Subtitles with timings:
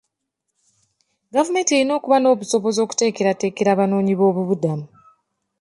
[1.33, 4.85] Gavumenti erina okuba n'obusobozi okuteekerateekera abanoonyiboobubudamu.